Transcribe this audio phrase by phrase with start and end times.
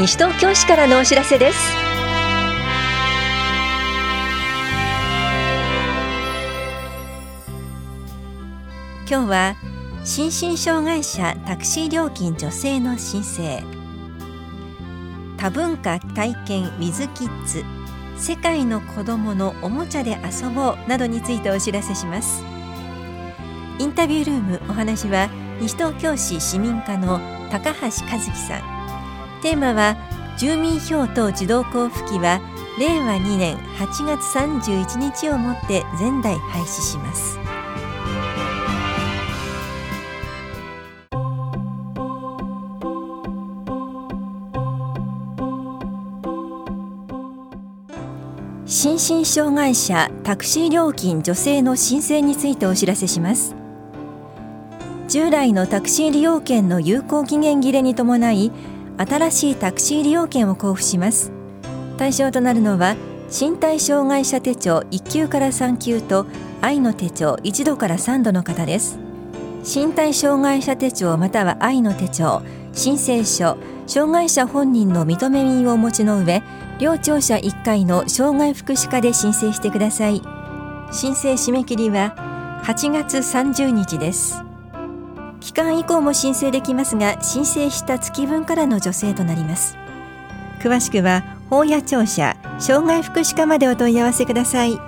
[0.00, 1.58] 西東京市からのお知らせです。
[9.06, 9.56] 今日は
[10.02, 13.62] 心身障害者タクシー料金助成の申請。
[15.36, 17.62] 多文化体験ウィズキッズ。
[18.16, 22.42] 世界の子どものおもちゃで遊ぼうなどについてお知らせします。
[23.78, 25.28] インタビュールームお話は
[25.60, 28.79] 西東京市市民課の高橋和樹さん。
[29.42, 29.96] テーマは
[30.38, 32.40] 住民票等自動交付機は
[32.78, 37.38] 令和2年8月31日をもって全台廃止します。
[48.66, 53.56] 心身障害者タクシー料金助成の申請についてお知らせします。
[55.08, 58.52] 従来のタクシー利用券の有効期限切れに伴い
[59.00, 61.32] 新しいタクシー利用券を交付します。
[61.96, 62.96] 対象となるのは
[63.30, 66.26] 身体障害者手帳1級から3級と
[66.60, 68.98] 愛の手帳1度から3度の方です。
[69.64, 72.42] 身体障害者手帳または愛の手帳
[72.72, 76.42] 申請書障害者本人の認め人をお持ちの上
[76.78, 80.22] 両庁舎1回の障害福祉課で申請してください。
[80.92, 82.14] 申請締め切りは
[82.64, 84.49] 8月30日です。
[85.40, 89.76] 期間以降も申請できますが申請した月分からの助成となります。
[90.60, 94.78] 詳しくは法や庁舎障害福祉課までお問い合わせください。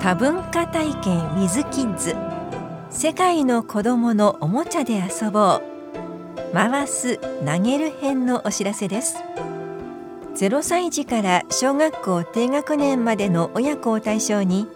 [0.00, 2.16] 多文化体験 with キッズ
[2.90, 5.62] 世界の子どものおもちゃで遊ぼう。
[6.52, 9.16] 回す投げる編のお知らせです。
[10.34, 14.66] 0歳児から小学校低学年までの親子を対象に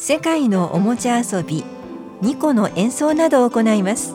[0.00, 1.64] 世界のおもちゃ遊び
[2.22, 4.14] 2個の演奏などを行います。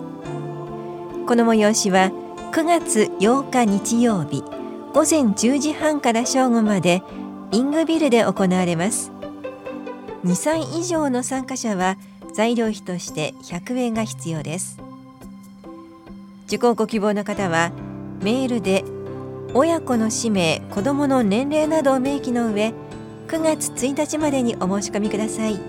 [1.27, 2.09] この催しは
[2.53, 4.45] 9月8日日曜日
[4.93, 7.03] 午前10時半から正午まで
[7.51, 9.11] イングビルで行われます。
[10.23, 11.97] 2歳以上の参加者は
[12.33, 14.79] 材料費として100円が必要です。
[16.47, 17.73] 受講ご希望の方は
[18.21, 18.85] メールで
[19.53, 22.73] 親子の氏名子どもの年齢などを明記の上
[23.27, 25.59] 9月1日までにお申し込みください。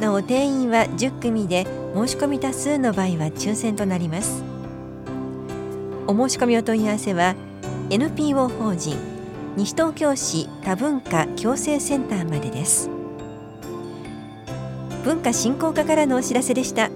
[0.00, 4.42] なお定員は10組で申し込み多数の場合は抽選となります。
[6.06, 7.34] お申し込みお問い合わせは
[7.90, 8.96] NPO 法人
[9.56, 12.88] 西東京市多文化共生センターまでです。
[15.04, 16.90] 文化振興課からのお知らせでした。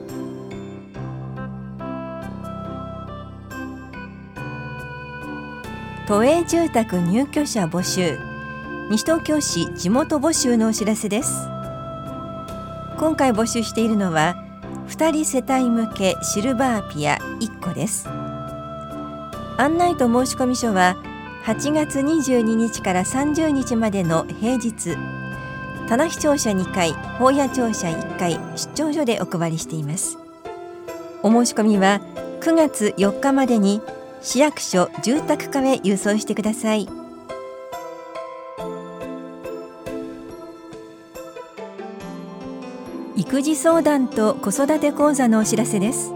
[6.06, 8.33] 都営住宅入居者募集。
[8.90, 11.48] 西東京市地元募集のお知らせです。
[12.98, 14.36] 今回募集しているのは
[14.88, 18.06] 2人世帯向けシルバーピア1個です。
[19.56, 20.96] 案内と申込書は
[21.44, 24.98] 8月22日から30日までの平日。
[25.88, 30.18] 棚視庁舎2階法屋庁舎1階出張所でお配りしています。
[31.22, 32.02] お申し込みは
[32.40, 33.80] 9月4日までに
[34.20, 37.03] 市役所住宅課へ郵送してください。
[43.16, 46.12] 育児相談と子育て講座のお知らせです。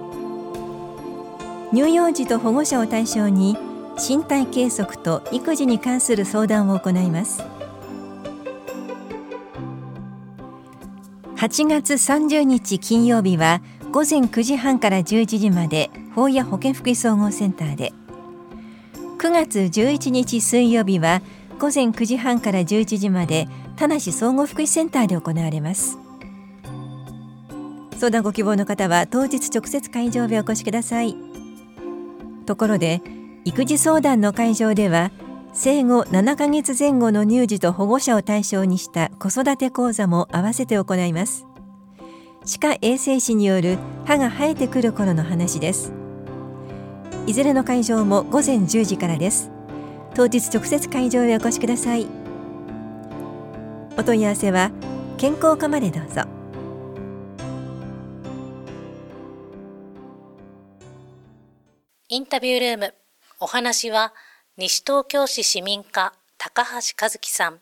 [1.72, 3.56] 乳幼児と保護者を対象に
[3.96, 7.44] 身体計測と育児に関する相談を行います。
[11.36, 17.92] 8月30日金曜日は午前9時半から11時まで法や保健福祉総合センターで。
[19.18, 21.22] 9月11日水曜日は
[21.60, 25.98] 午前9時半から11時まで田無総合福祉センターで行われます。
[27.98, 31.16] 相談ご希望の方は当日直接会場へお越しください。
[32.46, 33.02] ところで
[33.44, 35.10] 育児相談の会場では
[35.52, 41.44] 生後7ヶ月前後の乳児と保護者を対象にした子育て講座も合わせて行います。
[42.44, 45.92] 歯科衛生士による歯が生えてくる頃の話です。
[47.26, 49.50] いずれの会場も午前10時からです。
[50.14, 52.06] 当日直接会場へお越しください。
[53.98, 54.70] お問い合わせは
[55.16, 56.37] 健康課までどうぞ。
[62.10, 62.94] インタビュールーム。
[63.38, 64.14] お話は
[64.56, 67.60] 西東京市市民課高橋和樹さん。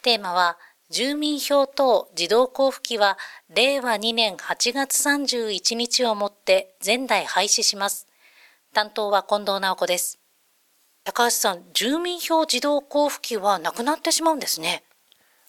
[0.00, 0.58] テーマは
[0.90, 3.18] 住民票等自動交付機は
[3.52, 8.06] 令和2年8月31日をもって全台廃止します。
[8.72, 10.20] 担当は近藤直子です。
[11.02, 14.84] 高橋さん住民票自動交付機はなくなってしまうんですね。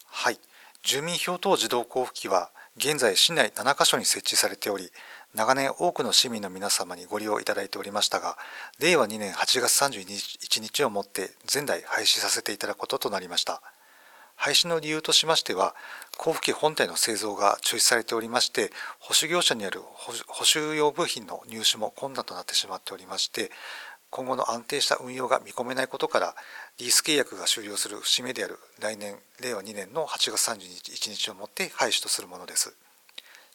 [0.07, 0.39] はい。
[0.81, 4.89] 住民票等自動交付機は現在市内7カ所に設置されており
[5.35, 8.37] 長年多くの市民の皆様にご利用いただいておりましたが
[8.79, 13.61] 令和2年8月31日をもって前代廃止させていただくこととなりました。
[14.39, 15.75] 廃止の理由としましては
[16.17, 19.81] 交付機本体の製造が中止されておりまして保守業者による
[20.27, 23.51] 補修用部品の入手も困難となってしまっておりまして
[24.09, 26.35] 今後の安定した運用が見込めないことから
[26.79, 32.73] リース契約が終了する節目である来年令和2年の8月31日をもって廃止とするものです。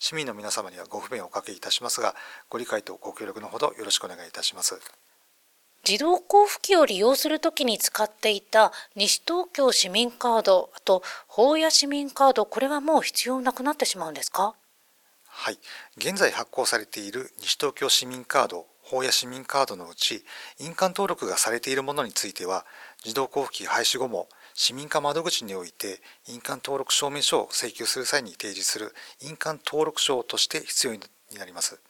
[0.04, 2.14] 市民の皆様にはご不便をおかけいたしますが
[2.50, 4.78] ご理解とご協力のほどよろしくお願いいたします。
[5.88, 14.54] 自動交付機を利用するときに使っていた西東京市民カード、あと法屋市民カード、これはもう必要なくなってしまうんですか？
[15.26, 15.58] はい、
[15.96, 20.22] 現在発行されている西東京市民カード、法屋市民カードのうち、
[20.58, 22.66] 印鑑登録がされているものについては、
[23.06, 31.00] 自動交付機廃止後も市民課窓口において印鑑登録証明書を請求する際に提示する印鑑登録証として必要に
[31.36, 31.80] なります。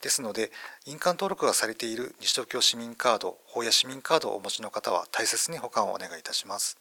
[0.00, 0.50] ですので
[0.86, 6.78] 印鑑登録がされている西東京市民カード法や市民カードをお持ちの方は大切に保管をお願いいたします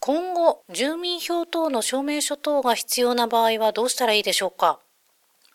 [0.00, 4.80] 今後住民票等の証明書等が必要な場合はどうしたらいいでしょうか？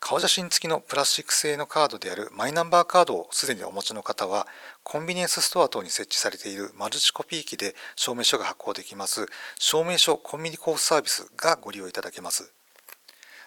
[0.06, 4.48] 顔写真付きのプラスチック製のカードであるマイナンバーカードをすでにお持ちの方は
[4.84, 9.28] コンビニエンスストア等に設置されているマルチコピー機で証明書が発行できます
[9.58, 12.52] 証明書コンビニ交付サービスがご利用いただけます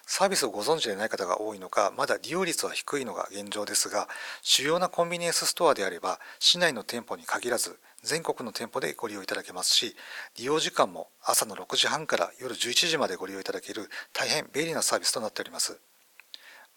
[0.06, 4.06] サービスをご存知でない方が多いのか、まだ利用率は低いのが現状ですが、
[4.40, 9.96] 主要なコンビニエンスストアであれば、市内の店舗に限らず、全国の店舗でご利用いただけますし、
[10.38, 15.76] 利用時間も朝の6時半から夜11時までご利用いただける大変便利なサービスとなっております。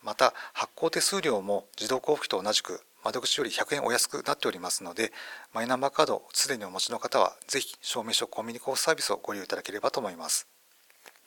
[0.03, 5.11] また、発行手数料も自動交付と同じく窓口より100円お安くなっておりますので、
[5.53, 10.47] マイナンバーカードをすでにお持ちの方は、ぜひ証明書コンビニ交付サービスをご利用いただければと思います。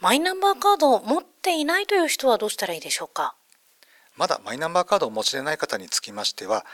[0.01, 3.35] マイナンバーカードを持っていないという人はどうしたらいいでしょうか？
[4.17, 6.67] まだマイナンバーカードをお持ちでない方につきましては、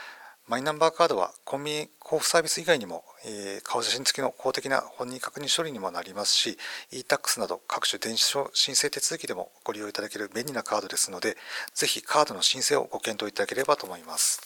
[0.49, 6.57] マイナンバーカードはコンビニ交付サービス以外にも、えー、顔写真付きの公的な本人確認処理にもなりますし、
[6.91, 11.37] e-tax など各種電子申請手続きでもご利用いただける便利なカードですので、
[11.75, 14.41] ぜひカードの申請をご検討いただければと思います。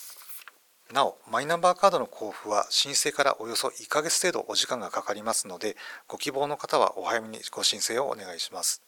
[0.91, 5.77] なお、マイナンバーカードの交付は申請からおよそ1ヶ月程度お時間がかかりますので、
[6.09, 8.81] ご希望の方はお早めにご申請をお願いします。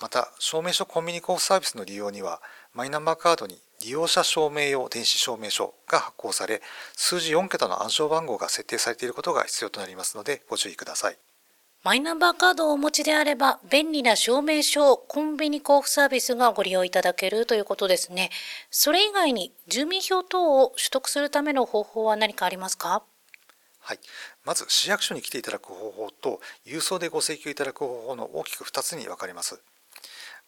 [0.00, 2.40] また、証明書コンビニ交付サービスの利用には、
[2.72, 6.62] マイナンバーカードに利用者証明用電子証明書が発行され、
[6.96, 11.18] 数字4桁の暗証番号が設定されていることが必要となりますので、ご注意ください。
[11.82, 18.30] マイナンバーカードをお持ちであれば、便利な証明書、コンビニ交付サービスがご利用いただけるということですね。
[18.70, 23.02] それ以外に住民票等を取得するための方法は何かありますか？
[23.80, 23.98] はい。
[24.44, 29.62] まず、市役所に来ていただく方法と、郵送でご請求いただく方法の大きく2つに分かれます。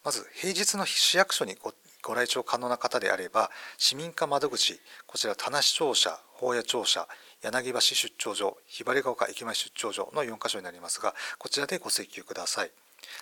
[0.05, 1.73] まず、平日の市役所にご
[2.03, 7.07] ご来庁可能な方であれば、市民課窓口、こちら、田無庁舎、法屋庁舎、
[7.43, 12.73] 柳橋出張所、ひばりが丘駅前出張所の4カ所になりますが、こちらでご請求ください。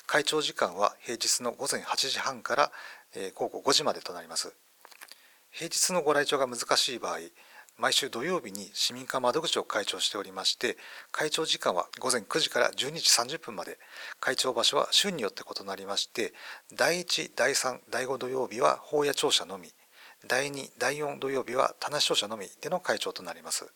[0.07, 2.73] 会長時間は平日の午前8時半から
[3.35, 4.55] 午後5時までとなります。
[5.51, 7.19] 平日のご来庁が難しい場合、
[7.81, 10.77] 毎週土曜日に市民課窓口を開庁しておりまして、
[11.13, 13.79] 開庁時間は午前9時から12時30分まで、
[14.21, 16.35] 開庁場所は週によって異なりまして、
[16.77, 19.73] 第1、第3、第5土曜日は法屋庁舎のみ、
[20.29, 23.67] 第2、第4土曜日は田無庁舎のみでの開庁となります。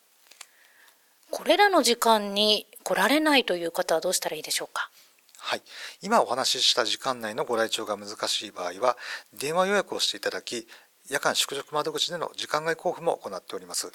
[1.30, 4.90] これらの時間に来られないという方はどうしたらいいでしょうか？
[5.38, 5.62] はい。
[6.00, 8.96] 今お話しした時間内のご来庁が難しい場合は、
[9.38, 10.66] 電話予約をしていただき、
[11.10, 13.92] 夜間宿直窓口での時間外交付も行っております。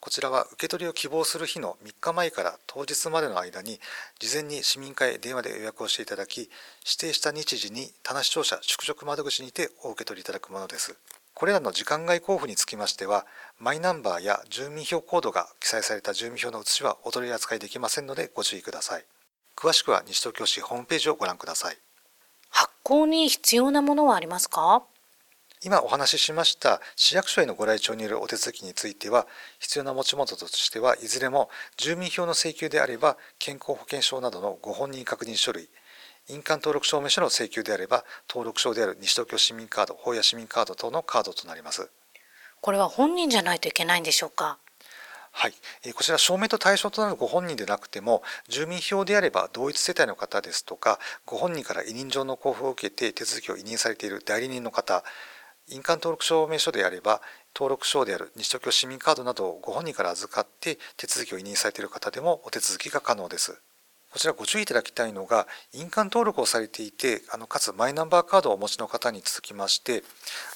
[0.00, 3.80] こちらは受け取りを希望する日の3日前から当日までの間に
[4.18, 6.50] 事前に市民会電話で予約をしていただき指
[6.98, 10.96] 定した日時に棚視聴者宿直窓口にてお受け取りいただくものです。
[11.34, 13.26] これらの時間外交付につきましては、
[13.58, 19.04] マイナンバーや住民票コードが記載された住民票の写しはお取り扱いできませんのでご注意ください。
[19.54, 21.76] 詳しくは西東京市ホームページをご覧ください。
[22.48, 24.82] 発行に必要なものはありますか？
[25.66, 29.26] 今お話ししました市役所へのご来庁によるお手続きについては
[29.58, 35.68] 必要な持ち物としてはいずれも住民票の請求であれば健康保険証などのご本人確認書類
[36.28, 41.88] 印鑑登録証明書の請求であれば、登録証である西東京市民カード、法や市民カード等のカードとなります。
[42.60, 44.58] これは本人じゃないといけないんでしょうか？
[45.32, 45.54] はい、
[45.94, 55.04] こちら証明と対象となるご本人でなくても住民票であれば同一世帯の方ですとかご本人から委任状の交付を受けて手続きを委任されている代理人の方
[55.68, 57.20] 印鑑登録証明書であれば
[57.54, 63.60] 登録証である日東京市民カードなどをご本人から預かって手続きを委任されている方でもお手続きが可能です。
[64.12, 70.04] こちらご注意いただきたいのが印鑑登録をされていてあのかつマイナンバーカードをお持ちの方に続きまして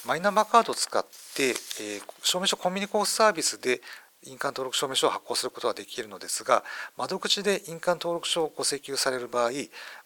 [0.06, 3.82] マイナンバーカードを使って、えー、証明書コンビニ交付サービスで
[4.26, 6.62] 印鑑登録証明書を発行することができるのですが
[6.96, 9.50] 窓口で印鑑登録書をご請求される場合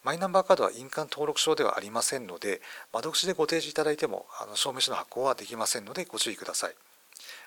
[0.04, 2.60] マイナンバーカードは印鑑登録証ではありませんので
[2.92, 6.74] 窓口でご提示いただいてもあの証明書の発行はできませんのでご注意ください。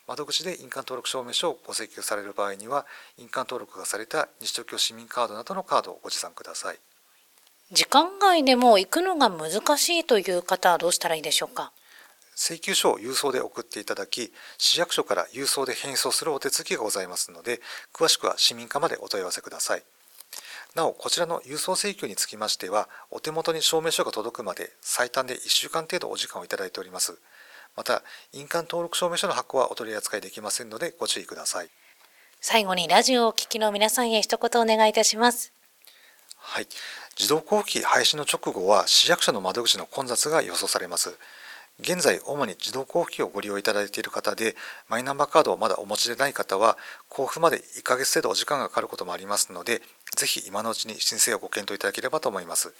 [0.07, 2.85] 窓口で印鑑登録証明書をご請求される場合には
[3.17, 6.77] 印鑑登録がされた西東京市民カードなどのカードをご持参ください
[7.73, 11.73] 時間外でも行くのが難しいという方はどうしたらいいでしょうか？
[12.37, 17.59] 請求書を郵送で送っていただき市役所から郵送で返送するお手続きがございますので
[17.91, 19.83] 詳しくは市民課までお問い合わせください。
[20.75, 27.17] なおこちらの郵送請求につきましてはお手元に証明書が届くまで最短で1週間程度お時間をいただいております。
[27.75, 28.03] また
[28.33, 31.69] 印鑑登録証明書の発行はお取り扱いできませんのでご注意ください。
[32.39, 35.53] 最後にラジオをお聞きの皆さんへ一言お願いいたします。
[36.37, 36.67] はい。
[37.17, 41.17] 自動交付機廃止の直後は市役所の窓口の混雑が予想されます
[41.79, 44.55] 現在主に自動交付機をご利用いただいている方で
[44.89, 46.75] マイナンバーカードをまだお持ちでない方は
[47.09, 49.81] 交付まで1ヶ月程度お時間がかかることもありますので
[50.15, 52.73] ぜひ今のうちに申請をご検討いただければと思います。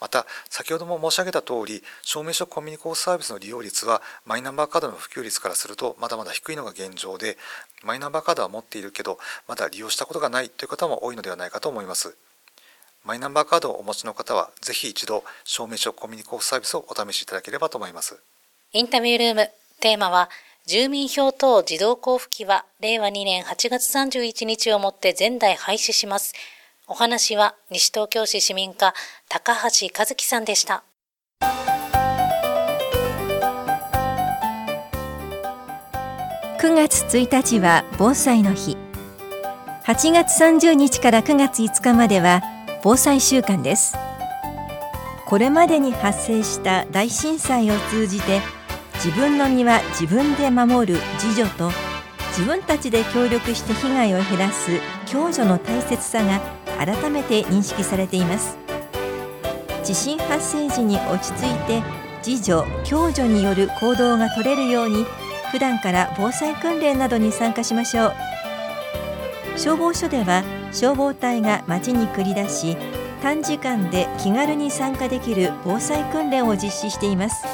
[0.00, 7.36] また先ほども申し上げた通り証明書コミュニコーサービスの利用率はマイナンバーカードの普及率からするとまだまだ低いのが現状で
[7.82, 9.18] マイナンバーカードは持っているけど
[9.48, 12.16] まだ利用したことがないという方も多いのではないかと思います。
[13.04, 18.18] マイナンバーカードをお持ちの方はぜひ一度証明書コミュニコーサービスをお試しいただければと思います。
[18.72, 19.50] インタビュールーム。
[19.80, 20.30] テーマは
[20.66, 26.32] 住民票等自動交付機は令和2年8月31日をもって全台廃止します。
[26.86, 28.94] お話は西東京市市民課
[29.28, 30.82] 高橋和樹さんでした。
[36.58, 38.78] 9月1日は防災の日。
[39.84, 42.40] 8月30日から9月5日までは
[42.84, 43.96] 防災週間です。
[45.24, 48.42] これまでに発生した大震災を通じて
[48.96, 51.70] 自分の身は自分で守る自助と
[52.36, 54.78] 自分たちで協力して被害を減らす
[55.10, 56.40] 共助の大切さが
[56.76, 58.58] 改めて認識されています。
[59.82, 61.82] 地震発生時に落ち着いて
[62.26, 65.06] 自助共助による行動が取れるように
[65.50, 68.12] 普段から防災訓練などに参加しましょう。
[69.56, 70.44] 消防署では
[70.74, 72.76] 消防隊が町に繰り出し
[73.22, 77.44] 短時間で気軽に参加できる防災訓練を実施しています。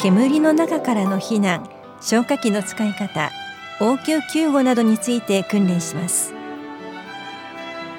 [0.00, 1.68] 煙の中からの避難
[2.00, 3.32] 消火器の使い方
[3.80, 6.34] 応急救護などについて訓練します。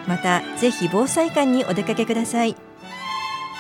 [0.08, 2.56] またぜひ防災館にお出かけください。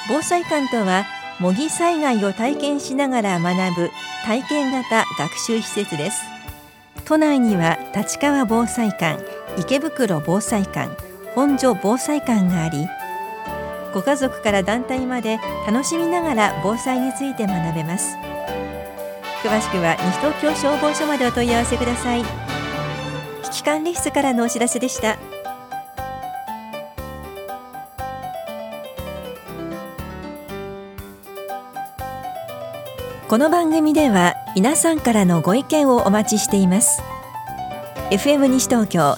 [0.07, 1.05] 防災館とは
[1.39, 3.91] 模擬災害を体験しながら学ぶ
[4.25, 6.23] 体験型学習施設です。
[7.05, 10.89] 都内には立川防災館池袋防災館
[11.33, 12.87] 本所防災館があり
[13.93, 18.15] ご家族から団体まで楽しみながら防災について学べます。
[19.41, 22.23] 詳しくは西東京消防署までお問い合わせください。
[23.43, 25.17] 危機管理室からのお知らせでした。
[33.27, 37.01] この番組では皆さんからのご意見をお待ちしています。
[38.11, 39.17] FM 西東京